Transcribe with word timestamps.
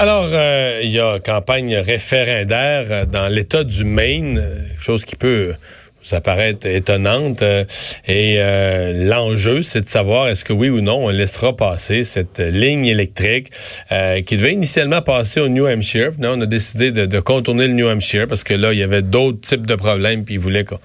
Alors, 0.00 0.28
euh, 0.32 0.80
il 0.82 0.90
y 0.90 0.98
a 0.98 1.20
campagne 1.20 1.76
référendaire 1.76 3.06
dans 3.06 3.28
l'État 3.28 3.62
du 3.62 3.84
Maine, 3.84 4.42
chose 4.80 5.04
qui 5.04 5.14
peut 5.14 5.54
ça 6.02 6.20
paraît 6.20 6.58
étonnante. 6.64 7.42
et 8.06 8.38
l'enjeu, 9.06 9.62
c'est 9.62 9.80
de 9.80 9.88
savoir 9.88 10.28
est-ce 10.28 10.44
que 10.44 10.52
oui 10.52 10.68
ou 10.68 10.82
non 10.82 11.06
on 11.06 11.08
laissera 11.08 11.56
passer 11.56 12.04
cette 12.04 12.40
ligne 12.40 12.84
électrique 12.84 13.48
qui 14.26 14.36
devait 14.36 14.52
initialement 14.52 15.00
passer 15.00 15.40
au 15.40 15.48
New 15.48 15.66
Hampshire. 15.66 16.10
Non, 16.18 16.34
on 16.36 16.42
a 16.42 16.46
décidé 16.46 16.90
de, 16.90 17.06
de, 17.06 17.20
contourner 17.20 17.68
le 17.68 17.72
New 17.72 17.88
Hampshire 17.88 18.26
parce 18.26 18.44
que 18.44 18.52
là, 18.52 18.74
il 18.74 18.80
y 18.80 18.82
avait 18.82 19.00
d'autres 19.00 19.40
types 19.40 19.64
de 19.64 19.76
problèmes, 19.76 20.26
puis 20.26 20.34
ils 20.34 20.40
voulaient 20.40 20.66
qu'on 20.66 20.78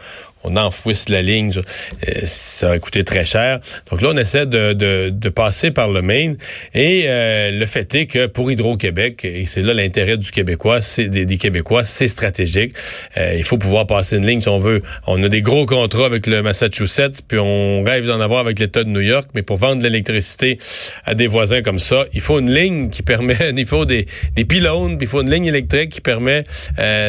on 0.44 0.56
enfouisse 0.56 1.10
la 1.10 1.22
ligne. 1.22 1.52
Euh, 1.58 2.22
ça 2.24 2.72
a 2.72 2.80
coûté 2.80 3.04
très 3.04 3.26
cher. 3.26 3.60
Donc 3.90 4.02
là, 4.02 4.10
on 4.14 4.18
essaie 4.18 4.46
de, 4.46 4.74
de, 4.74 5.30
passer 5.30 5.72
par 5.72 5.90
le 5.90 6.02
Maine. 6.02 6.38
Et 6.74 7.06
euh, 7.08 7.52
le 7.52 7.66
fait 7.66 7.94
est 7.96 8.06
que 8.08 8.26
pour 8.26 8.50
Hydro-Québec, 8.52 9.24
et 9.24 9.46
c'est 9.46 9.62
là 9.62 9.74
l'intérêt 9.74 10.18
du 10.18 10.32
Québécois, 10.32 10.82
c'est 10.82 11.08
des, 11.08 11.38
Québécois, 11.38 11.84
c'est 11.84 12.08
stratégique. 12.08 12.74
Euh, 13.18 13.36
il 13.38 13.44
faut 13.44 13.58
pouvoir 13.58 13.86
passer 13.86 14.18
une 14.18 14.26
ligne 14.26 14.42
si 14.42 14.50
on 14.50 14.60
veut. 14.60 14.82
On 15.08 15.22
a 15.24 15.30
des 15.30 15.42
gros 15.42 15.66
contrats 15.66 16.06
avec 16.06 16.26
le 16.26 16.42
Massachusetts, 16.42 17.22
puis 17.28 17.38
on 17.40 17.84
rêve 17.84 18.08
d'en 18.08 18.20
avoir 18.20 18.40
avec 18.40 18.60
l'État 18.60 18.84
de 18.84 18.90
New 18.90 19.02
York, 19.02 19.30
mais 19.36 19.44
pour 19.44 19.58
vendre 19.58 19.84
l'électricité 19.84 20.58
à 21.06 21.14
des 21.14 21.28
voisins 21.28 21.62
comme 21.62 21.80
ça, 21.80 22.06
il 22.14 22.22
faut 22.22 22.40
une 22.40 22.52
ligne 22.52 22.90
qui 22.90 23.04
permet, 23.04 23.38
il 23.56 23.66
faut 23.66 23.86
des, 23.86 24.08
pylônes, 24.48 24.98
puis 24.98 25.06
il 25.06 25.10
faut 25.10 25.22
une 25.22 25.32
ligne 25.32 25.46
électrique 25.46 25.92
qui 25.92 26.02
permet 26.02 26.44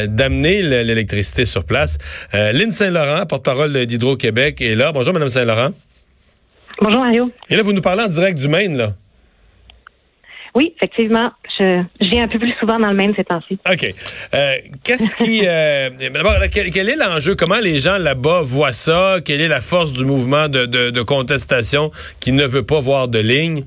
d'amener 0.09 0.62
l'électricité 0.62 1.45
sur 1.45 1.65
place. 1.65 1.98
Lynn 2.32 2.70
Saint-Laurent, 2.70 3.20
porte-parole 3.27 3.87
d'Hydro-Québec, 3.87 4.60
est 4.60 4.74
là. 4.74 4.92
Bonjour, 4.92 5.12
Mme 5.15 5.29
Saint-Laurent. 5.29 5.70
Bonjour, 6.80 7.01
Mario. 7.01 7.30
Et 7.48 7.56
là, 7.56 7.62
vous 7.62 7.73
nous 7.73 7.80
parlez 7.80 8.02
en 8.02 8.09
direct 8.09 8.38
du 8.38 8.48
Maine, 8.48 8.77
là. 8.77 8.91
Oui, 10.55 10.74
effectivement. 10.77 11.30
Je, 11.59 11.84
viens 12.01 12.24
un 12.24 12.29
peu 12.29 12.38
plus 12.38 12.52
souvent 12.59 12.79
dans 12.80 12.88
le 12.88 12.95
Maine 12.95 13.12
ces 13.15 13.24
temps-ci. 13.24 13.59
OK. 13.70 13.95
Euh, 14.34 14.55
qu'est-ce 14.83 15.15
qui. 15.15 15.43
Euh, 15.46 15.90
d'abord, 16.12 16.35
quel, 16.51 16.88
est 16.88 16.96
l'enjeu? 16.96 17.37
Comment 17.37 17.60
les 17.60 17.79
gens 17.79 17.99
là-bas 17.99 18.43
voient 18.43 18.73
ça? 18.73 19.18
Quelle 19.24 19.40
est 19.40 19.49
la 19.49 19.60
force 19.60 19.93
du 19.93 20.05
mouvement 20.05 20.49
de 20.49 21.02
contestation 21.02 21.90
qui 22.18 22.32
ne 22.32 22.46
veut 22.46 22.65
pas 22.65 22.80
voir 22.80 23.09
de 23.09 23.18
ligne? 23.18 23.65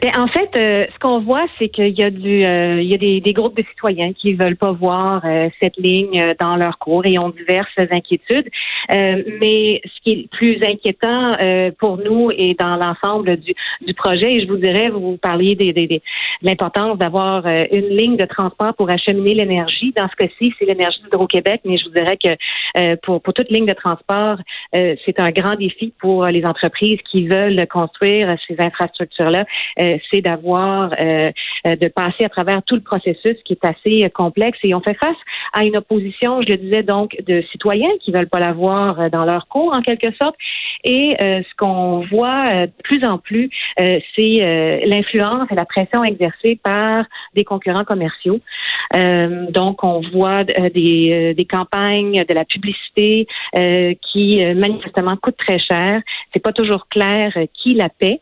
Ben, 0.00 0.10
en 0.16 0.26
fait, 0.26 0.50
euh, 0.56 0.84
ce 0.92 0.98
qu'on 0.98 1.20
voit, 1.20 1.44
c'est 1.58 1.68
qu'il 1.68 1.98
y 1.98 2.02
a 2.02 2.10
du, 2.10 2.44
euh, 2.44 2.80
il 2.80 2.88
y 2.88 2.94
a 2.94 2.98
des, 2.98 3.20
des, 3.20 3.32
groupes 3.32 3.56
de 3.56 3.64
citoyens 3.64 4.12
qui 4.12 4.34
veulent 4.34 4.56
pas 4.56 4.72
voir 4.72 5.22
euh, 5.24 5.48
cette 5.62 5.76
ligne 5.76 6.34
dans 6.40 6.56
leur 6.56 6.78
cours 6.78 7.06
et 7.06 7.18
ont 7.18 7.30
diverses 7.30 7.68
inquiétudes. 7.78 8.48
mais 8.90 9.80
ce 9.84 10.00
qui 10.02 10.10
est 10.10 10.28
plus 10.30 10.58
inquiétant 10.64 11.32
pour 11.78 11.98
nous 11.98 12.30
et 12.30 12.54
dans 12.54 12.76
l'ensemble 12.76 13.36
du, 13.36 13.54
du 13.86 13.94
projet, 13.94 14.34
et 14.34 14.40
je 14.40 14.48
vous 14.48 14.56
dirais, 14.56 14.90
vous 14.90 15.16
parliez 15.16 15.54
des, 15.54 15.72
des, 15.72 15.86
de 15.86 16.00
l'importance 16.42 16.98
d'avoir 16.98 17.46
une 17.46 17.88
ligne 17.88 18.16
de 18.16 18.26
transport 18.26 18.74
pour 18.74 18.90
acheminer 18.90 19.34
l'énergie. 19.34 19.92
Dans 19.96 20.08
ce 20.08 20.16
cas-ci, 20.16 20.52
c'est 20.58 20.66
l'énergie 20.66 21.00
d'Hydro-Québec, 21.02 21.62
mais 21.64 21.76
je 21.76 21.84
vous 21.84 21.94
dirais 21.94 22.18
que 22.22 22.96
pour, 22.96 23.22
pour 23.22 23.34
toute 23.34 23.50
ligne 23.50 23.66
de 23.66 23.74
transport, 23.74 24.38
c'est 24.72 25.18
un 25.18 25.30
grand 25.30 25.56
défi 25.56 25.92
pour 26.00 26.26
les 26.26 26.44
entreprises 26.44 27.00
qui 27.10 27.26
veulent 27.26 27.66
construire 27.68 28.36
ces 28.46 28.56
infrastructures-là 28.58 29.44
c'est 30.10 30.20
d'avoir, 30.20 30.90
euh, 31.00 31.30
euh, 31.66 31.76
de 31.76 31.88
passer 31.88 32.24
à 32.24 32.28
travers 32.28 32.62
tout 32.62 32.74
le 32.74 32.80
processus 32.80 33.36
qui 33.44 33.54
est 33.54 33.64
assez 33.64 34.04
euh, 34.04 34.08
complexe. 34.08 34.58
Et 34.62 34.74
on 34.74 34.80
fait 34.80 34.94
face 34.94 35.16
à 35.52 35.64
une 35.64 35.76
opposition, 35.76 36.40
je 36.42 36.52
le 36.52 36.56
disais 36.58 36.82
donc, 36.82 37.16
de 37.26 37.42
citoyens 37.52 37.90
qui 38.00 38.12
veulent 38.12 38.28
pas 38.28 38.40
l'avoir 38.40 39.10
dans 39.10 39.24
leur 39.24 39.46
cours, 39.48 39.72
en 39.72 39.82
quelque 39.82 40.14
sorte. 40.20 40.36
Et 40.84 41.16
ce 41.18 41.56
qu'on 41.56 42.00
voit 42.10 42.66
de 42.66 42.72
plus 42.82 43.02
en 43.06 43.18
plus, 43.18 43.48
c'est 43.78 44.82
l'influence 44.86 45.48
et 45.50 45.54
la 45.54 45.64
pression 45.64 46.04
exercée 46.04 46.58
par 46.62 47.04
des 47.34 47.44
concurrents 47.44 47.84
commerciaux. 47.84 48.40
donc, 48.92 49.82
on 49.82 50.00
voit 50.12 50.44
des, 50.44 51.34
des 51.34 51.44
campagnes, 51.46 52.24
de 52.28 52.34
la 52.34 52.44
publicité 52.44 53.26
qui 53.54 54.44
manifestement 54.54 55.16
coûtent 55.16 55.38
très 55.38 55.58
cher. 55.58 56.02
C'est 56.32 56.42
pas 56.42 56.52
toujours 56.52 56.86
clair 56.88 57.32
qui 57.54 57.74
la 57.74 57.88
paie. 57.88 58.20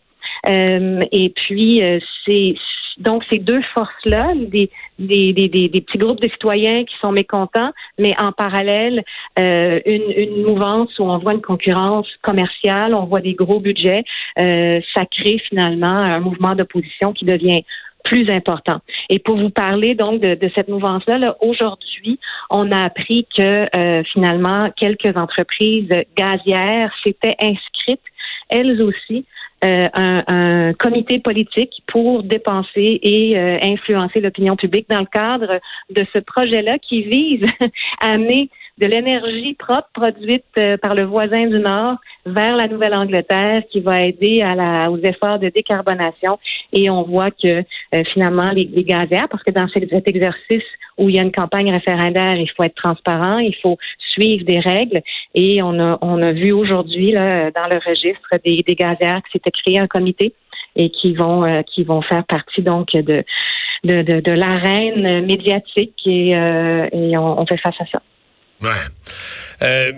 Euh, 0.48 1.04
et 1.12 1.30
puis, 1.30 1.82
euh, 1.82 1.98
c'est 2.24 2.54
donc 2.98 3.24
ces 3.30 3.38
deux 3.38 3.62
forces-là, 3.74 4.32
des, 4.36 4.70
des, 4.98 5.32
des, 5.32 5.48
des, 5.48 5.80
petits 5.80 5.98
groupes 5.98 6.20
de 6.20 6.28
citoyens 6.28 6.84
qui 6.84 6.94
sont 7.00 7.12
mécontents, 7.12 7.72
mais 7.98 8.14
en 8.20 8.32
parallèle, 8.32 9.02
euh, 9.38 9.80
une, 9.86 10.10
une 10.10 10.42
mouvance 10.42 10.98
où 10.98 11.04
on 11.04 11.18
voit 11.18 11.34
une 11.34 11.42
concurrence 11.42 12.06
commerciale, 12.22 12.94
on 12.94 13.04
voit 13.04 13.20
des 13.20 13.34
gros 13.34 13.60
budgets, 13.60 14.04
euh, 14.38 14.80
ça 14.94 15.06
crée 15.06 15.38
finalement 15.48 15.86
un 15.96 16.20
mouvement 16.20 16.52
d'opposition 16.52 17.12
qui 17.12 17.24
devient 17.24 17.62
plus 18.04 18.28
important. 18.30 18.80
Et 19.08 19.20
pour 19.20 19.36
vous 19.36 19.50
parler 19.50 19.94
donc 19.94 20.20
de, 20.20 20.34
de 20.34 20.50
cette 20.54 20.68
mouvance-là, 20.68 21.18
-là, 21.18 21.36
aujourd'hui, 21.40 22.18
on 22.50 22.70
a 22.72 22.84
appris 22.84 23.26
que 23.36 23.68
euh, 23.76 24.02
finalement 24.12 24.70
quelques 24.76 25.16
entreprises 25.16 25.88
gazières 26.16 26.92
s'étaient 27.04 27.36
inscrites, 27.40 28.00
elles 28.48 28.82
aussi, 28.82 29.24
euh, 29.64 29.88
un, 29.94 30.72
comité 30.74 31.18
politique 31.18 31.82
pour 31.86 32.22
dépenser 32.24 32.98
et 33.02 33.36
euh, 33.36 33.58
influencer 33.62 34.20
l'opinion 34.20 34.56
publique 34.56 34.88
dans 34.88 35.00
le 35.00 35.06
cadre 35.06 35.60
de 35.90 36.04
ce 36.12 36.18
projet-là 36.18 36.78
qui 36.78 37.02
vise 37.02 37.44
à 38.00 38.12
amener 38.12 38.50
de 38.78 38.86
l'énergie 38.86 39.54
propre 39.54 39.88
produite 39.92 40.44
euh, 40.58 40.76
par 40.76 40.94
le 40.94 41.04
voisin 41.04 41.46
du 41.46 41.58
Nord 41.58 41.96
vers 42.26 42.56
la 42.56 42.68
Nouvelle-Angleterre 42.68 43.62
qui 43.70 43.80
va 43.80 44.02
aider 44.02 44.42
à 44.42 44.54
la, 44.54 44.90
aux 44.90 44.98
efforts 44.98 45.38
de 45.38 45.48
décarbonation. 45.48 46.38
Et 46.72 46.88
on 46.88 47.02
voit 47.02 47.30
que 47.30 47.64
finalement, 48.12 48.50
les, 48.52 48.64
les 48.64 48.84
gazières, 48.84 49.28
parce 49.28 49.42
que 49.42 49.50
dans 49.50 49.68
cet 49.68 50.08
exercice 50.08 50.64
où 50.98 51.08
il 51.08 51.16
y 51.16 51.18
a 51.18 51.22
une 51.22 51.32
campagne 51.32 51.70
référendaire, 51.70 52.36
il 52.36 52.50
faut 52.56 52.62
être 52.62 52.74
transparent, 52.74 53.38
il 53.38 53.54
faut 53.56 53.76
suivre 54.14 54.44
des 54.44 54.60
règles. 54.60 55.02
Et 55.34 55.62
on 55.62 55.78
a, 55.78 55.98
on 56.00 56.22
a 56.22 56.32
vu 56.32 56.52
aujourd'hui 56.52 57.12
là, 57.12 57.50
dans 57.50 57.66
le 57.66 57.80
registre 57.84 58.28
des, 58.44 58.62
des 58.66 58.74
gazières 58.74 59.22
que 59.22 59.30
s'était 59.32 59.50
créé 59.50 59.78
un 59.78 59.86
comité 59.86 60.34
et 60.76 60.90
qui 60.90 61.12
vont 61.14 61.44
euh, 61.44 61.62
qui 61.62 61.84
vont 61.84 62.02
faire 62.02 62.24
partie 62.24 62.62
donc 62.62 62.92
de 62.92 63.24
de, 63.84 64.02
de, 64.02 64.20
de 64.20 64.32
l'arène 64.32 65.26
médiatique 65.26 66.00
et, 66.06 66.36
euh, 66.36 66.88
et 66.92 67.16
on, 67.18 67.40
on, 67.40 67.46
fait 67.46 67.56
face 67.58 67.74
à 67.80 67.86
ça. 67.86 68.00
Ouais. 68.62 68.70
Euh, 69.62 69.92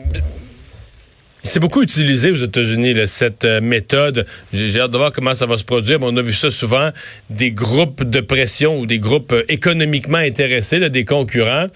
c'est 1.43 1.61
beaucoup 1.61 1.83
utilisé 1.83 2.31
aux 2.31 2.37
États-Unis, 2.37 3.07
cette 3.07 3.45
euh, 3.45 3.61
méthode. 3.61 4.27
J'ai 4.53 4.81
hâte 4.81 4.91
de 4.91 4.97
voir 4.97 5.13
comment 5.13 5.35
ça 5.35 5.45
va 5.45 5.59
se 5.59 5.65
produire. 5.65 5.99
on 6.01 6.17
a 6.17 6.23
vu 6.23 6.33
ça 6.33 6.51
souvent, 6.51 6.91
des 7.29 7.51
groupes 7.51 8.03
de 8.03 8.21
pression 8.21 8.79
ou 8.79 8.87
des 8.87 8.99
groupes 8.99 9.33
euh, 9.33 9.45
économiquement 9.49 10.19
intéressés, 10.19 10.79
là, 10.79 10.89
des 10.89 11.05
concurrents. 11.05 11.67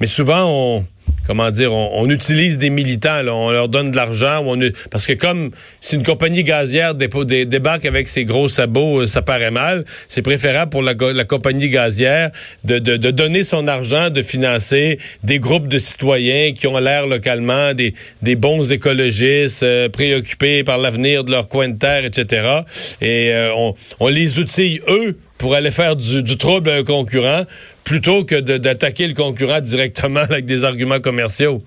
Mais 0.00 0.06
souvent, 0.06 0.44
on 0.46 0.86
comment 1.26 1.50
dire, 1.50 1.72
on, 1.72 2.08
utilise 2.08 2.58
des 2.58 2.70
militants, 2.70 3.20
on 3.26 3.50
leur 3.50 3.68
donne 3.68 3.90
de 3.90 3.96
l'argent, 3.96 4.44
parce 4.90 5.06
que 5.06 5.12
comme 5.12 5.50
si 5.80 5.96
une 5.96 6.02
compagnie 6.02 6.44
gazière 6.44 6.94
débarque 6.94 7.84
avec 7.84 8.08
ses 8.08 8.24
gros 8.24 8.48
sabots, 8.48 9.02
euh, 9.02 9.06
ça 9.06 9.22
paraît 9.22 9.50
mal, 9.50 9.84
c'est 10.08 10.22
préférable 10.22 10.70
pour 10.70 10.82
la, 10.82 10.94
compagnie 11.24 11.68
gazière 11.68 12.30
de, 12.64 12.78
donner 13.10 13.42
son 13.42 13.66
argent, 13.66 14.10
de 14.10 14.22
financer 14.22 14.98
des 15.24 15.38
groupes 15.38 15.68
de 15.68 15.78
citoyens 15.78 16.52
qui 16.52 16.66
ont 16.66 16.78
l'air 16.78 17.06
localement 17.06 17.72
des, 17.74 17.94
bons 18.36 18.70
écologistes, 18.70 19.62
euh, 19.62 19.88
préoccupés 19.88 20.62
par 20.62 20.78
l'avenir 20.78 21.24
de 21.24 21.30
leur 21.30 21.48
coin 21.48 21.68
de 21.68 21.78
terre, 21.78 22.04
etc. 22.04 22.60
Et 23.00 23.30
euh, 23.32 23.52
on, 23.56 23.74
on 24.00 24.08
les 24.08 24.38
outille, 24.38 24.80
eux, 24.88 25.16
pour 25.38 25.54
aller 25.54 25.70
faire 25.70 25.96
du, 25.96 26.22
du 26.22 26.36
trouble 26.36 26.70
à 26.70 26.74
un 26.74 26.84
concurrent 26.84 27.42
plutôt 27.84 28.24
que 28.24 28.40
d'attaquer 28.40 29.06
le 29.06 29.14
concurrent 29.14 29.60
directement 29.60 30.20
avec 30.30 30.44
des 30.44 30.64
arguments 30.64 31.00
commerciaux. 31.00 31.62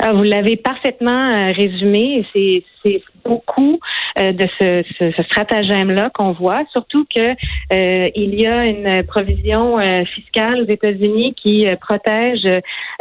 Ah, 0.00 0.12
vous 0.12 0.22
l'avez 0.22 0.56
parfaitement 0.56 1.28
euh, 1.28 1.52
résumé. 1.52 2.24
C'est 2.32 3.02
beaucoup 3.24 3.80
euh, 4.18 4.32
de 4.32 4.46
ce, 4.58 4.84
ce, 4.98 5.22
stratagème-là 5.24 6.10
qu'on 6.14 6.32
voit, 6.32 6.62
surtout 6.72 7.04
que 7.14 7.32
euh, 7.74 8.08
il 8.14 8.40
y 8.40 8.46
a 8.46 8.64
une 8.64 9.02
provision 9.02 9.78
fiscale 10.14 10.62
aux 10.62 10.70
États-Unis 10.70 11.34
qui 11.34 11.66
protège 11.80 12.48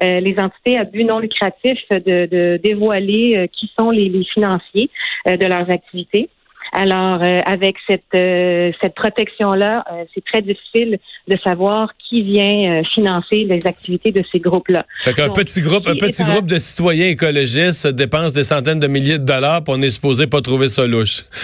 les 0.02 0.36
entités 0.40 0.78
à 0.78 0.84
but 0.84 1.06
non 1.06 1.20
lucratif 1.20 1.80
de, 1.92 2.26
de 2.26 2.60
dévoiler 2.62 3.50
qui 3.54 3.72
sont 3.80 3.92
les, 3.92 4.10
les 4.10 4.26
financiers 4.26 4.90
de 5.26 5.46
leurs 5.46 5.70
activités. 5.70 6.30
Alors, 6.74 7.22
euh, 7.22 7.42
avec 7.46 7.76
cette, 7.88 8.04
euh, 8.16 8.72
cette 8.82 8.96
protection-là, 8.96 9.84
euh, 9.92 10.04
c'est 10.14 10.24
très 10.24 10.42
difficile 10.42 11.00
de 11.28 11.38
savoir 11.44 11.92
qui 11.98 12.24
vient 12.24 12.82
financer 12.94 13.46
les 13.46 13.66
activités 13.66 14.12
de 14.12 14.24
ces 14.32 14.40
groupes-là. 14.40 14.86
Fait 15.02 15.14
qu'un 15.14 15.30
petit 15.30 15.62
groupe, 15.62 15.88
un 15.88 15.96
petit 15.96 16.24
groupe 16.24 16.48
de 16.48 16.58
citoyens 16.58 17.08
écologistes 17.08 17.88
dépense 17.88 18.34
des 18.34 18.44
centaines 18.44 18.80
de 18.80 18.88
milliers 18.88 19.20
de 19.20 19.26
dollars, 19.26 19.64
pour 19.64 19.76
on 19.76 19.82
est 19.82 19.90
supposé 19.90 20.28
pas 20.28 20.42
trouver 20.42 20.70
ça 20.70 20.86
louche. 20.86 21.24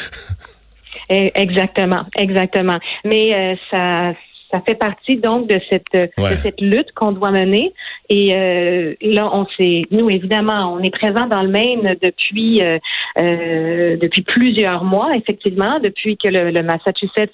Eh, 1.09 1.31
exactement, 1.35 2.03
exactement. 2.17 2.79
Mais 3.03 3.57
ça 3.69 4.13
ça 4.53 4.61
fait 4.61 4.75
partie 4.75 5.17
donc 5.17 5.47
de 5.47 5.59
cette 5.69 5.91
de 5.93 6.35
cette 6.35 6.61
lutte 6.61 6.91
qu'on 6.93 7.11
doit 7.11 7.31
mener. 7.31 7.73
Et 8.09 8.35
euh, 8.35 8.93
là, 9.01 9.29
on 9.33 9.47
s'est, 9.57 9.83
nous 9.89 10.09
évidemment, 10.09 10.73
on 10.73 10.83
est 10.83 10.91
présent 10.91 11.25
dans 11.25 11.41
le 11.41 11.49
Maine 11.49 11.95
depuis 12.01 12.61
euh, 12.61 12.77
euh, 13.19 13.97
depuis 13.97 14.21
plusieurs 14.21 14.83
mois, 14.83 15.15
effectivement, 15.15 15.79
depuis 15.79 16.17
que 16.17 16.29
le, 16.29 16.61
Massachusetts 16.61 17.33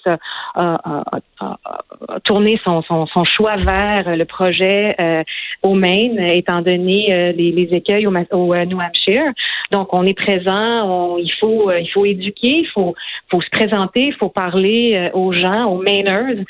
a, 0.55 1.03
tourné 2.23 2.59
son, 2.65 2.81
son, 2.83 3.05
son, 3.07 3.23
choix 3.25 3.57
vers 3.57 4.15
le 4.15 4.25
projet 4.25 4.95
au 5.63 5.73
Maine, 5.73 6.19
étant 6.19 6.61
donné 6.61 7.33
les, 7.35 7.51
les, 7.51 7.69
écueils 7.75 8.07
au, 8.07 8.13
au, 8.31 8.55
New 8.65 8.79
Hampshire. 8.79 9.31
Donc, 9.71 9.93
on 9.93 10.05
est 10.05 10.17
présent. 10.17 10.85
On, 10.85 11.17
il 11.17 11.31
faut 11.39 11.71
il 11.71 11.89
faut 11.89 12.05
éduquer, 12.05 12.59
il 12.59 12.67
faut 12.73 12.95
faut 13.29 13.41
se 13.41 13.49
présenter, 13.49 14.07
il 14.07 14.15
faut 14.15 14.29
parler 14.29 15.09
aux 15.13 15.31
gens, 15.31 15.65
aux 15.65 15.81
Mainers, 15.81 16.43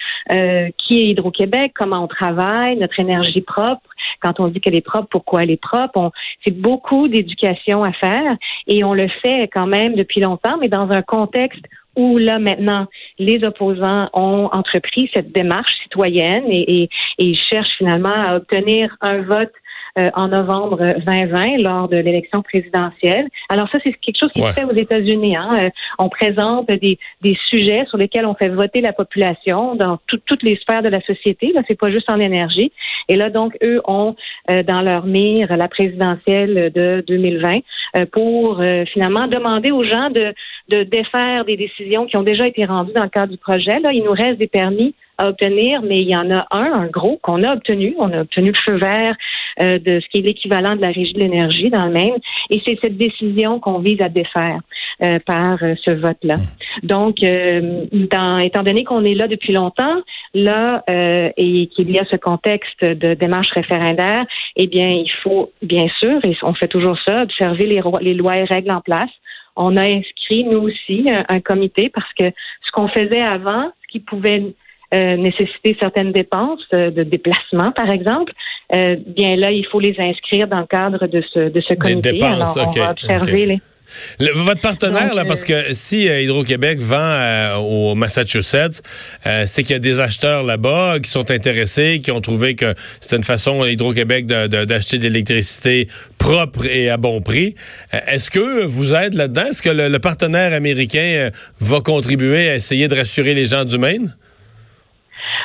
qui 0.78 1.00
est 1.00 1.10
Hydro-Québec, 1.10 1.74
comment 1.76 2.04
on 2.04 2.08
travaille, 2.08 2.78
notre 2.78 3.00
énergie 3.00 3.42
propre. 3.42 3.90
Quand 4.22 4.40
on 4.40 4.48
dit 4.48 4.60
qu'elle 4.60 4.76
est 4.76 4.86
propre, 4.86 5.08
pourquoi 5.10 5.42
elle 5.42 5.52
est 5.52 5.62
propre? 5.62 6.12
C'est 6.46 6.56
beaucoup 6.56 7.08
d'éducation 7.08 7.84
à 7.84 7.92
faire 7.94 8.38
et 8.68 8.84
on 8.84 8.94
le 8.94 9.08
fait 9.22 9.50
quand 9.54 9.68
même 9.68 9.96
depuis 9.96 10.22
longtemps, 10.22 10.58
mais 10.60 10.68
dans 10.68 10.90
un 10.92 11.02
contexte 11.02 11.66
où 11.96 12.18
là 12.18 12.40
maintenant 12.40 12.88
les 13.18 13.44
opposants 13.46 14.10
ont 14.14 14.50
entrepris 14.54 15.10
cette 15.14 15.32
démarche 15.32 15.72
citoyenne 15.84 16.46
et, 16.50 16.84
et, 16.84 16.90
et 17.18 17.36
cherchent 17.36 17.78
finalement 17.78 18.14
à 18.14 18.36
obtenir 18.36 18.96
un 19.02 19.22
vote 19.22 19.52
euh, 19.98 20.10
en 20.14 20.28
novembre 20.28 20.78
2020 21.06 21.58
lors 21.58 21.88
de 21.88 21.98
l'élection 21.98 22.42
présidentielle. 22.42 23.28
Alors 23.50 23.70
ça, 23.70 23.80
c'est 23.84 23.94
quelque 23.94 24.20
chose 24.20 24.32
qui 24.32 24.42
se 24.42 24.54
fait 24.54 24.64
aux 24.64 24.74
États-Unis. 24.74 25.36
Hein. 25.36 25.50
Euh, 25.60 25.70
on 25.98 26.10
présente 26.10 26.68
des, 26.68 27.00
des 27.22 27.38
sujets 27.50 27.86
sur 27.90 27.98
lesquels 27.98 28.26
on 28.26 28.36
fait 28.36 28.50
voter 28.50 28.82
la 28.82 28.94
population 28.94 29.76
dans 29.76 29.98
toutes 30.08 30.44
les 30.44 30.58
sphères 30.58 30.84
de 30.84 30.90
la 30.90 31.02
société. 31.02 31.52
Là, 31.54 31.62
c'est 31.68 31.80
pas 31.80 31.92
juste 31.92 32.12
en 32.12 32.20
énergie. 32.20 32.72
Et 33.08 33.16
là, 33.16 33.30
donc, 33.30 33.58
eux 33.64 33.82
ont 33.86 34.16
euh, 34.52 34.64
dans 34.64 34.82
leur 34.82 35.06
mire 35.06 35.56
la 35.56 35.68
présidentielle 35.68 36.72
de 36.74 37.04
2020 37.08 38.06
pour 38.12 38.62
finalement 38.94 39.28
demander 39.28 39.72
aux 39.72 39.84
gens 39.84 40.10
de, 40.12 40.34
de 40.70 40.84
défaire 40.84 41.46
des 41.46 41.58
décisions 41.58 42.06
qui 42.06 42.18
ont 42.18 42.24
déjà 42.24 42.48
été 42.48 42.66
rendues 42.66 42.94
dans 42.94 43.04
le 43.04 43.10
cadre 43.10 43.32
du 43.32 43.38
projet. 43.38 43.80
Là, 43.80 43.92
il 43.92 44.04
nous 44.04 44.12
reste 44.12 44.38
des 44.38 44.48
permis 44.48 44.94
à 45.20 45.28
obtenir, 45.28 45.82
mais 45.82 46.02
il 46.02 46.08
y 46.08 46.16
en 46.16 46.32
a 46.32 46.48
un, 46.52 46.74
un 46.74 46.88
gros, 46.88 47.20
qu'on 47.22 47.44
a 47.44 47.54
obtenu. 47.54 47.94
On 48.00 48.12
a 48.12 48.22
obtenu 48.22 48.52
le 48.52 48.72
feu 48.72 48.78
vert 48.78 49.16
euh, 49.62 49.80
de 49.80 50.00
ce 50.00 50.08
qui 50.10 50.20
est 50.20 50.22
l'équivalent 50.22 50.76
de 50.76 50.82
la 50.82 50.92
régie 50.92 51.14
de 51.14 51.20
l'énergie 51.20 51.70
dans 51.70 51.86
le 51.86 51.92
Maine. 51.92 52.18
Et 52.50 52.62
c'est 52.66 52.78
cette 52.82 52.98
décision 52.98 53.60
qu'on 53.60 53.80
vise 53.80 54.02
à 54.02 54.10
défaire 54.10 54.60
euh, 55.04 55.20
par 55.26 55.62
euh, 55.64 55.76
ce 55.84 55.92
vote-là. 55.92 56.36
Donc, 56.84 57.18
dans, 57.20 58.38
étant 58.38 58.64
donné 58.64 58.84
qu'on 58.84 59.04
est 59.04 59.16
là 59.16 59.28
depuis 59.28 59.54
longtemps, 59.54 60.02
là, 60.34 60.84
et 60.88 61.68
qu'il 61.68 61.92
y 61.92 62.00
a 62.00 62.06
ce 62.06 62.16
contexte 62.16 62.84
de 62.84 63.16
démarche 63.16 63.50
référendaire, 63.52 64.26
eh 64.56 64.68
bien, 64.68 64.90
il 64.90 65.12
faut 65.24 65.52
bien 65.62 65.88
sûr, 66.00 66.24
et 66.24 66.38
on 66.44 66.54
fait 66.54 66.68
toujours 66.68 66.98
ça, 67.06 67.24
observer 67.24 67.66
les, 67.66 67.82
les 68.02 68.14
lois 68.14 68.38
et 68.38 68.44
règles 68.46 68.72
en 68.72 68.82
place. 68.82 69.10
On 69.56 69.76
a 69.76 69.84
inscrit, 69.84 70.46
nous 70.46 70.60
aussi, 70.60 71.08
un 71.28 71.40
comité 71.42 71.90
parce 71.94 72.12
que 72.14 72.30
ce 72.30 72.72
qu'on 72.72 72.88
faisait 72.88 73.22
avant, 73.22 73.72
ce 73.82 73.88
qui 73.92 74.00
pouvait 74.00 74.54
euh, 74.92 75.18
nécessiter 75.18 75.78
certaines 75.80 76.12
dépenses 76.12 76.66
euh, 76.74 76.90
de 76.90 77.04
déplacement, 77.04 77.72
par 77.74 77.92
exemple, 77.92 78.34
euh, 78.74 78.96
bien 79.06 79.36
là, 79.36 79.52
il 79.52 79.64
faut 79.72 79.80
les 79.80 79.96
inscrire 80.00 80.48
dans 80.48 80.62
le 80.62 80.66
cadre 80.66 81.06
de 81.06 81.24
ce, 81.32 81.50
de 81.50 81.62
ce 81.62 81.76
comité. 81.76 82.14
dépenses, 82.14 82.58
Alors, 82.58 82.70
on 82.76 82.80
va 82.80 82.90
observer 82.90 83.46
les 83.46 83.60
votre 84.20 84.62
partenaire, 84.62 85.16
là, 85.16 85.26
parce 85.26 85.44
que 85.44 85.74
si 85.74 86.06
Hydro-Québec 86.06 86.80
vend 86.80 87.58
au 87.58 87.96
Massachusetts, 87.96 88.84
c'est 89.48 89.64
qu'il 89.64 89.72
y 89.72 89.76
a 89.76 89.80
des 89.80 90.00
acheteurs 90.00 90.44
là-bas 90.44 91.00
qui 91.00 91.10
sont 91.10 91.32
intéressés, 91.32 92.00
qui 92.00 92.12
ont 92.12 92.22
trouvé 92.22 92.54
que 92.54 92.76
c'est 93.00 93.16
une 93.16 93.24
façon 93.24 93.66
Hydro-Québec 93.66 94.28
d'acheter 94.28 95.00
de, 95.00 95.04
l'électricité 95.06 95.88
propre 96.20 96.68
et 96.68 96.92
à 96.92 96.98
bon 96.98 97.20
prix. 97.22 97.56
Est-ce 97.92 98.30
que 98.30 98.64
vous 98.66 98.94
êtes 98.94 99.16
là-dedans? 99.16 99.46
Est-ce 99.46 99.64
que 99.64 99.72
le, 99.72 99.88
le, 99.88 100.00
partenaire 100.00 100.54
américain 100.54 101.32
va 101.60 101.82
contribuer 101.82 102.48
à 102.48 102.56
essayer 102.56 102.88
de 102.88 102.96
rassurer 102.96 103.34
les 103.34 103.46
gens 103.46 103.66
du 103.66 103.80
Maine? 103.80 104.14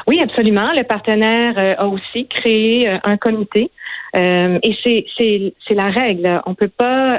Oui, 0.07 0.21
absolument. 0.21 0.73
Le 0.77 0.85
partenaire 0.85 1.55
euh, 1.57 1.75
a 1.79 1.87
aussi 1.87 2.27
créé 2.27 2.89
euh, 2.89 2.99
un 3.05 3.17
comité. 3.17 3.71
Euh, 4.17 4.59
et 4.63 4.77
c'est, 4.85 5.75
la 5.75 5.91
règle. 5.91 6.41
On 6.47 6.55
peut 6.55 6.69
pas, 6.69 7.19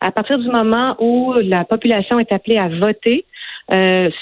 à 0.00 0.10
partir 0.10 0.38
du 0.38 0.48
moment 0.48 0.94
où 0.98 1.32
la 1.42 1.64
population 1.64 2.18
est 2.18 2.30
appelée 2.30 2.58
à 2.58 2.68
voter 2.68 3.24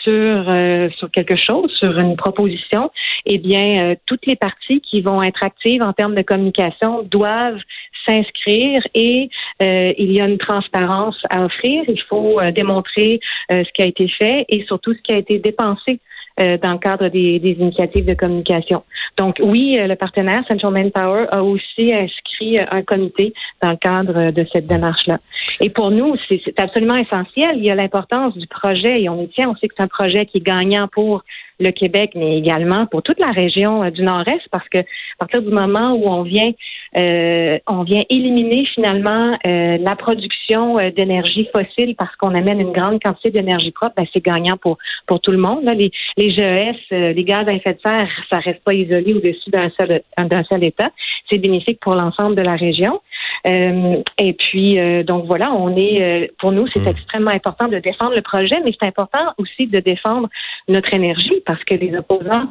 sur 0.05 0.93
sur 0.97 1.11
quelque 1.11 1.35
chose, 1.35 1.73
sur 1.73 1.99
une 1.99 2.15
proposition, 2.15 2.93
eh 3.27 3.39
bien, 3.39 3.97
toutes 4.07 4.27
les 4.27 4.37
parties 4.37 4.81
qui 4.81 5.01
vont 5.01 5.21
être 5.25 5.43
actives 5.43 5.83
en 5.83 5.93
termes 5.93 6.15
de 6.15 6.23
communication 6.23 7.03
doivent 7.03 7.59
s'inscrire 8.07 8.81
et 8.95 9.29
il 9.61 10.13
y 10.13 10.21
a 10.21 10.29
une 10.29 10.39
transparence 10.39 11.21
à 11.31 11.45
offrir. 11.45 11.83
Il 11.89 12.01
faut 12.09 12.41
démontrer 12.55 13.19
ce 13.51 13.73
qui 13.75 13.83
a 13.83 13.87
été 13.87 14.07
fait 14.07 14.45
et 14.49 14.65
surtout 14.67 14.95
ce 14.95 15.03
qui 15.03 15.13
a 15.13 15.19
été 15.19 15.41
dépensé 15.41 15.89
euh, 15.95 15.97
dans 16.39 16.73
le 16.73 16.79
cadre 16.79 17.09
des, 17.09 17.39
des, 17.39 17.53
initiatives 17.53 18.07
de 18.07 18.15
communication. 18.15 18.83
Donc 19.17 19.37
oui, 19.41 19.77
euh, 19.79 19.87
le 19.87 19.97
partenaire 19.97 20.45
Central 20.49 20.73
Manpower 20.73 21.27
a 21.31 21.43
aussi 21.43 21.93
inscrit 21.93 22.59
euh, 22.59 22.65
un 22.71 22.83
comité 22.83 23.35
dans 23.63 23.71
le 23.71 23.77
cadre 23.77 24.31
de 24.31 24.47
cette 24.53 24.67
démarche-là. 24.67 25.19
Et 25.61 25.71
pour 25.71 25.91
nous, 25.91 26.15
c'est 26.29 26.61
absolument 26.61 26.97
essentiel. 26.97 27.57
Il 27.57 27.65
y 27.65 27.71
a 27.71 27.75
l'importance 27.75 28.37
du 28.37 28.47
projet 28.47 29.03
et 29.03 29.09
on 29.09 29.21
y 29.23 29.29
tient. 29.29 29.51
On 29.51 29.57
sait 29.57 29.69
que 29.69 29.75
c'est 29.77 29.83
un 29.83 29.89
projet 29.89 30.27
qui 30.27 30.39
est 30.39 30.47
gagnant 30.47 30.89
pour 30.89 31.25
le 31.61 31.71
Québec, 31.71 32.13
mais 32.15 32.39
également 32.39 32.87
pour 32.87 33.03
toute 33.03 33.19
la 33.19 33.31
région 33.31 33.83
euh, 33.83 33.91
du 33.91 34.03
Nord-Est, 34.03 34.49
parce 34.51 34.69
que 34.69 34.79
à 34.79 34.85
partir 35.19 35.43
du 35.43 35.51
moment 35.51 35.93
où 35.93 36.09
on 36.09 36.23
vient, 36.23 36.53
euh, 36.97 37.59
on 37.67 37.83
vient 37.83 38.03
éliminer 38.09 38.65
finalement 38.75 39.37
euh, 39.47 39.79
la 39.79 39.97
production 39.97 40.77
d'énergie 40.91 41.49
fossile 41.55 41.97
parce 41.97 42.15
qu'on 42.17 42.35
amène 42.35 42.61
une 42.61 42.73
grande 42.73 43.03
quantité 43.03 43.31
d'énergie 43.31 43.73
propre, 43.73 43.95
ben, 43.97 44.07
c'est 44.13 44.25
gagnant 44.25 44.57
pour 44.57 44.79
pour 45.07 45.21
tout 45.21 45.33
le 45.33 45.39
monde. 45.39 45.69
Les, 45.77 45.91
les 46.17 46.31
GES, 46.31 46.77
les 46.91 47.25
gaz 47.25 47.47
à 47.49 47.55
effet 47.55 47.75
de 47.75 47.81
serre, 47.85 48.09
ça 48.31 48.39
reste 48.39 48.63
pas 48.63 48.75
isolé 48.75 49.15
au-dessus 49.15 49.51
d'un 49.51 49.71
seul 49.79 50.03
d'un 50.17 50.45
seul 50.45 50.65
État. 50.65 50.91
C'est 51.31 51.39
bénéfique 51.39 51.81
pour 51.81 51.95
l'ensemble 51.95 52.37
de 52.37 52.43
la 52.43 52.55
région. 52.55 53.01
Euh, 53.47 54.03
et 54.19 54.33
puis, 54.33 54.79
euh, 54.79 55.03
donc 55.03 55.27
voilà, 55.27 55.53
on 55.53 55.77
est, 55.77 56.03
euh, 56.03 56.27
pour 56.39 56.53
nous, 56.53 56.67
c'est 56.67 56.81
hmm. 56.81 56.89
extrêmement 56.89 57.31
important 57.31 57.69
de 57.69 57.79
défendre 57.79 58.15
le 58.15 58.23
projet, 58.23 58.57
mais 58.65 58.73
c'est 58.81 58.89
important 58.89 59.33
aussi 59.39 59.67
de 59.67 59.81
défendre 59.81 60.29
notre 60.69 60.93
énergie 60.93 61.43
parce 61.47 61.63
que 61.65 61.75
les 61.75 61.97
opposants 61.97 62.49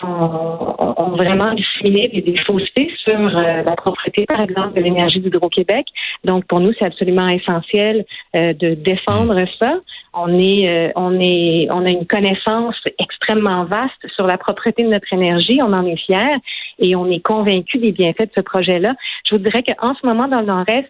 sont, 0.00 0.74
ont 0.98 1.16
vraiment 1.16 1.54
dissimulé 1.54 2.08
des, 2.08 2.20
des 2.20 2.36
faussetés 2.44 2.90
sur 2.98 3.18
la 3.18 3.76
propriété, 3.76 4.26
par 4.26 4.40
exemple, 4.40 4.74
de 4.74 4.82
l'énergie 4.82 5.20
d'Hydro-Québec. 5.20 5.86
Donc, 6.24 6.44
pour 6.46 6.60
nous, 6.60 6.72
c'est 6.78 6.84
absolument 6.84 7.28
essentiel 7.28 8.04
de 8.34 8.74
défendre 8.74 9.40
ça. 9.58 9.76
On 10.12 10.36
est, 10.36 10.92
on 10.96 11.18
est, 11.18 11.68
on 11.72 11.86
a 11.86 11.88
une 11.88 12.06
connaissance 12.06 12.76
extrêmement 12.98 13.64
vaste 13.64 14.06
sur 14.14 14.26
la 14.26 14.36
propriété 14.36 14.82
de 14.82 14.88
notre 14.88 15.10
énergie. 15.12 15.60
On 15.62 15.72
en 15.72 15.86
est 15.86 15.96
fiers 15.96 16.36
et 16.78 16.96
on 16.96 17.10
est 17.10 17.20
convaincu 17.20 17.78
des 17.78 17.92
bienfaits 17.92 18.26
de 18.26 18.32
ce 18.36 18.42
projet-là. 18.42 18.94
Je 19.28 19.36
vous 19.36 19.42
dirais 19.42 19.62
qu'en 19.62 19.94
ce 19.94 20.06
moment, 20.06 20.28
dans 20.28 20.40
le 20.40 20.46
Nord-Est, 20.46 20.88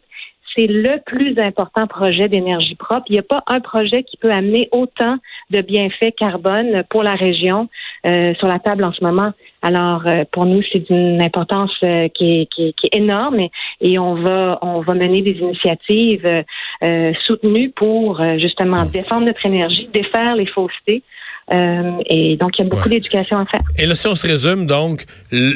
c'est 0.57 0.67
le 0.67 1.01
plus 1.05 1.37
important 1.41 1.87
projet 1.87 2.29
d'énergie 2.29 2.75
propre. 2.75 3.05
Il 3.09 3.13
n'y 3.13 3.19
a 3.19 3.23
pas 3.23 3.43
un 3.47 3.61
projet 3.61 4.03
qui 4.03 4.17
peut 4.17 4.31
amener 4.31 4.69
autant 4.73 5.17
de 5.51 5.61
bienfaits 5.61 6.15
carbone 6.17 6.83
pour 6.91 7.03
la 7.03 7.15
région 7.15 7.69
euh, 8.07 8.35
sur 8.35 8.49
la 8.49 8.59
table 8.59 8.85
en 8.85 8.93
ce 8.93 9.05
moment. 9.05 9.33
Alors, 9.63 10.07
euh, 10.07 10.25
pour 10.33 10.47
nous, 10.47 10.63
c'est 10.73 10.91
d'une 10.91 11.21
importance 11.21 11.73
euh, 11.85 12.09
qui, 12.09 12.41
est, 12.41 12.47
qui, 12.47 12.75
qui, 12.75 12.87
est, 12.87 12.97
énorme 12.97 13.41
et, 13.41 13.51
et, 13.81 13.99
on 13.99 14.15
va 14.15 14.59
on 14.63 14.81
va 14.81 14.95
mener 14.95 15.23
des 15.23 15.39
initiatives 15.39 16.27
soutenues 17.27 17.71
pour 17.71 18.23
justement 18.39 18.85
défendre 18.85 19.27
notre 19.27 19.45
énergie, 19.45 19.89
défaire 19.93 20.37
les 20.37 20.47
faussetés 20.47 21.03
euh, 21.51 22.03
et 22.07 22.37
donc, 22.37 22.59
il 22.59 22.65
y 22.65 22.67
a 22.67 22.69
beaucoup 22.69 22.89
d'éducation 22.89 23.39
à 23.39 23.47
faire. 23.47 23.63
Et 23.77 23.87
là, 23.87 23.95
si 23.95 24.07
on 24.07 24.15
se 24.15 24.27
résume, 24.27 24.67
donc, 24.67 25.05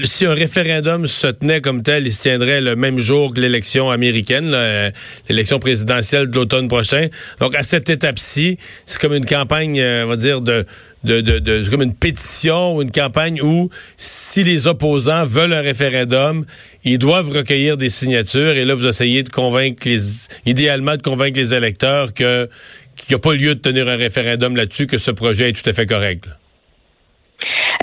si 0.05 0.25
un 0.25 0.33
référendum 0.35 1.07
se 1.07 1.27
tenait 1.27 1.61
comme 1.61 1.83
tel, 1.83 2.07
il 2.07 2.13
se 2.13 2.23
tiendrait 2.23 2.61
le 2.61 2.77
même 2.77 2.99
jour 2.99 3.35
que 3.35 3.41
l'élection 3.41 3.91
américaine, 3.91 4.53
euh, 4.55 4.91
l'élection 5.29 5.59
présidentielle 5.59 6.31
de 6.31 6.35
l'automne 6.35 6.69
prochain. 6.69 7.09
Donc, 7.41 7.55
à 7.55 7.63
cette 7.63 7.91
étape-ci, 7.91 8.59
c'est 8.87 9.01
comme 9.01 9.15
une 9.15 9.27
campagne, 9.27 9.79
euh, 9.81 10.05
on 10.05 10.09
va 10.09 10.17
dire, 10.17 10.41
de 10.41 10.65
de, 11.05 11.21
de, 11.21 11.39
de 11.39 11.69
comme 11.71 11.83
une 11.83 11.95
pétition 11.95 12.77
ou 12.77 12.83
une 12.83 12.93
campagne 12.93 13.41
où 13.43 13.71
si 13.97 14.45
les 14.45 14.67
opposants 14.67 15.25
veulent 15.25 15.53
un 15.53 15.63
référendum, 15.63 16.45
ils 16.85 16.99
doivent 16.99 17.31
recueillir 17.31 17.77
des 17.77 17.89
signatures 17.89 18.57
et 18.57 18.65
là 18.65 18.75
vous 18.75 18.87
essayez 18.87 19.23
de 19.23 19.29
convaincre 19.29 19.89
les 19.89 19.99
idéalement 20.47 20.97
de 20.97 21.03
convaincre 21.03 21.39
les 21.39 21.55
électeurs 21.55 22.15
que 22.15 22.49
qu'il 22.97 23.15
n'y 23.15 23.17
a 23.17 23.23
pas 23.23 23.35
lieu 23.35 23.55
de 23.55 23.61
tenir 23.61 23.89
un 23.89 23.97
référendum 23.97 24.57
là-dessus, 24.57 24.87
que 24.87 24.99
ce 24.99 25.11
projet 25.11 25.49
est 25.49 25.53
tout 25.53 25.69
à 25.69 25.73
fait 25.73 25.87
correct. 25.87 26.29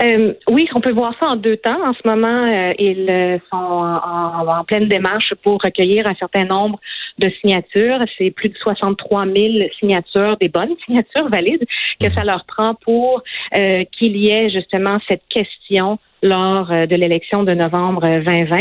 Euh, 0.02 0.32
oui, 0.48 0.66
on 0.74 0.80
peut 0.80 0.92
voir 0.92 1.14
ça 1.20 1.28
en 1.28 1.36
deux 1.36 1.58
temps. 1.58 1.78
En 1.86 1.92
ce 1.92 2.08
moment, 2.08 2.46
euh, 2.46 2.72
ils 2.78 3.40
sont 3.50 3.56
en, 3.56 4.64
pleine 4.64 4.88
démarche 4.88 5.34
pour 5.42 5.60
recueillir 5.62 6.06
un 6.06 6.14
certain 6.14 6.44
nombre 6.44 6.78
de 7.20 7.30
signatures. 7.40 8.00
C'est 8.18 8.30
plus 8.30 8.48
de 8.48 8.56
63 8.56 9.26
000 9.26 9.68
signatures, 9.78 10.36
des 10.38 10.48
bonnes 10.48 10.74
signatures 10.86 11.28
valides, 11.28 11.64
que 12.00 12.08
ça 12.08 12.24
leur 12.24 12.44
prend 12.46 12.74
pour 12.74 13.22
euh, 13.56 13.84
qu'il 13.92 14.16
y 14.16 14.30
ait 14.30 14.50
justement 14.50 14.98
cette 15.08 15.22
question 15.28 15.98
lors 16.22 16.70
euh, 16.70 16.86
de 16.86 16.96
l'élection 16.96 17.44
de 17.44 17.54
novembre 17.54 18.02
2020. 18.02 18.58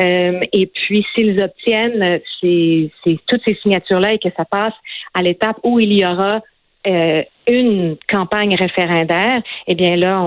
Euh, 0.00 0.40
et 0.52 0.66
puis, 0.66 1.06
s'ils 1.14 1.42
obtiennent 1.42 2.20
ces, 2.40 2.90
toutes 3.26 3.42
ces 3.46 3.56
signatures-là 3.62 4.14
et 4.14 4.18
que 4.18 4.28
ça 4.36 4.44
passe 4.44 4.74
à 5.14 5.22
l'étape 5.22 5.56
où 5.62 5.80
il 5.80 5.92
y 5.92 6.04
aura 6.04 6.40
euh, 6.86 7.22
une 7.46 7.96
campagne 8.08 8.54
référendaire, 8.54 9.42
eh 9.66 9.74
bien 9.74 9.96
là, 9.96 10.22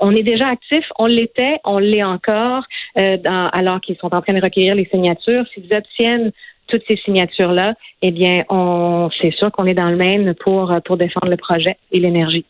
on, 0.00 0.10
est 0.10 0.22
déjà 0.22 0.48
actif, 0.48 0.84
on 0.98 1.06
l'était, 1.06 1.60
on 1.64 1.78
l'est 1.78 2.02
encore, 2.02 2.64
euh, 2.98 3.16
alors 3.52 3.80
qu'ils 3.80 3.96
sont 3.96 4.12
en 4.14 4.20
train 4.20 4.34
de 4.34 4.42
recueillir 4.42 4.74
les 4.74 4.86
signatures. 4.86 5.44
S'ils 5.54 5.74
obtiennent 5.74 6.32
toutes 6.66 6.82
ces 6.88 6.96
signatures-là, 6.96 7.74
eh 8.02 8.10
bien, 8.10 8.44
on, 8.48 9.10
c'est 9.20 9.32
sûr 9.32 9.50
qu'on 9.52 9.66
est 9.66 9.74
dans 9.74 9.90
le 9.90 9.96
Maine 9.96 10.34
pour, 10.34 10.74
pour 10.84 10.96
défendre 10.96 11.28
le 11.28 11.36
projet 11.36 11.76
et 11.92 12.00
l'énergie. 12.00 12.44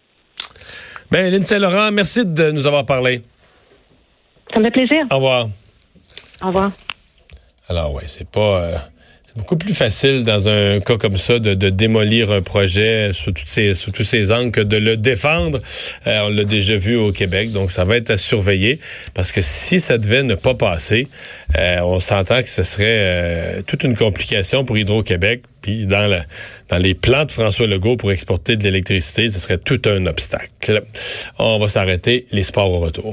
Bien, 1.11 1.29
Lynn 1.31 1.43
Saint-Laurent, 1.43 1.91
merci 1.93 2.25
de 2.25 2.51
nous 2.51 2.67
avoir 2.67 2.87
parlé. 2.87 3.23
Ça 4.53 4.61
me 4.61 4.65
fait 4.65 4.71
plaisir. 4.71 5.05
Au 5.11 5.17
revoir. 5.17 5.47
Au 6.43 6.47
revoir. 6.47 6.71
Alors, 7.69 7.93
ouais, 7.95 8.05
c'est 8.07 8.29
pas. 8.29 8.63
Euh, 8.63 8.77
beaucoup 9.37 9.57
plus 9.57 9.75
facile 9.75 10.23
dans 10.23 10.49
un 10.49 10.81
cas 10.81 10.97
comme 10.97 11.17
ça 11.17 11.39
de, 11.39 11.55
démolir 11.71 12.31
un 12.31 12.41
projet 12.43 13.13
sous, 13.13 13.33
toutes 13.33 13.49
ces, 13.49 13.75
sous 13.75 13.91
tous 13.91 14.05
ces 14.05 14.31
angles 14.31 14.53
que 14.53 14.61
de 14.61 14.77
le 14.77 14.97
défendre. 14.97 15.61
Euh, 16.07 16.21
on 16.27 16.29
l'a 16.29 16.45
déjà 16.45 16.77
vu 16.77 16.97
au 16.97 17.11
Québec, 17.11 17.53
donc 17.53 17.73
ça 17.73 17.85
va 17.85 17.97
être 17.97 18.11
à 18.11 18.17
surveiller 18.17 18.79
parce 19.13 19.33
que 19.33 19.41
si 19.43 19.81
ça 19.81 19.99
devait 19.99 20.23
ne 20.23 20.37
pas 20.37 20.55
passer, 20.55 21.09
euh, 21.59 21.81
on 21.81 21.99
s'entend 21.99 22.43
que 22.43 22.49
ce 22.49 22.63
serait 22.63 22.85
euh, 22.87 23.63
toute 23.67 23.83
une 23.85 23.97
complication 23.97 24.65
pour 24.65 24.79
Hydro-Québec. 24.79 25.43
Puis 25.63 25.87
dans, 25.87 26.07
la, 26.07 26.25
dans 26.69 26.77
les 26.77 26.95
plans 26.95 27.25
de 27.25 27.33
François 27.33 27.67
Legault 27.67 27.97
pour 27.97 28.13
exporter 28.13 28.57
de 28.57 28.63
l'électricité, 28.63 29.31
ce 29.31 29.41
serait 29.41 29.57
tout 29.57 29.81
un 29.87 30.05
obstacle. 30.07 30.83
On 31.39 31.59
va 31.59 31.69
s'arrêter. 31.69 32.27
Les 32.33 32.43
sports 32.45 32.71
au 32.71 32.79
retour. 32.79 33.13